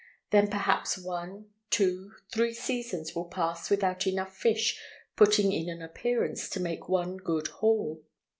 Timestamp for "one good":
6.89-7.49